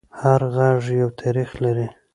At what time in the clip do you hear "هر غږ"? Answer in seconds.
0.19-0.81